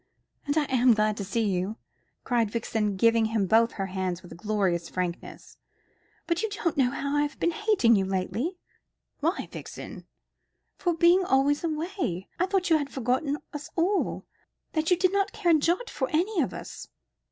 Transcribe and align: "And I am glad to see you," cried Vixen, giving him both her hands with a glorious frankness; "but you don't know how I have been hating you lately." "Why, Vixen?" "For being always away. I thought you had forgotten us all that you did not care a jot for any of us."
"And 0.47 0.57
I 0.57 0.63
am 0.63 0.95
glad 0.95 1.15
to 1.17 1.23
see 1.23 1.47
you," 1.47 1.77
cried 2.23 2.49
Vixen, 2.49 2.95
giving 2.95 3.25
him 3.25 3.45
both 3.45 3.73
her 3.73 3.85
hands 3.85 4.23
with 4.23 4.31
a 4.31 4.35
glorious 4.35 4.89
frankness; 4.89 5.57
"but 6.25 6.41
you 6.41 6.49
don't 6.49 6.75
know 6.75 6.89
how 6.89 7.15
I 7.15 7.21
have 7.21 7.39
been 7.39 7.51
hating 7.51 7.95
you 7.95 8.03
lately." 8.03 8.57
"Why, 9.19 9.47
Vixen?" 9.51 10.07
"For 10.79 10.95
being 10.97 11.23
always 11.23 11.63
away. 11.63 12.29
I 12.39 12.47
thought 12.47 12.71
you 12.71 12.79
had 12.79 12.89
forgotten 12.89 13.37
us 13.53 13.69
all 13.75 14.25
that 14.73 14.89
you 14.89 14.97
did 14.97 15.11
not 15.13 15.33
care 15.33 15.51
a 15.55 15.59
jot 15.59 15.87
for 15.87 16.09
any 16.11 16.41
of 16.41 16.51
us." 16.51 16.87